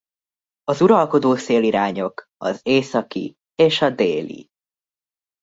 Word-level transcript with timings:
Az 0.63 0.81
uralkodó 0.81 1.35
szélirányok 1.35 2.25
az 2.37 2.59
északi 2.63 3.35
és 3.55 3.81
a 3.81 3.89
déli. 3.89 4.49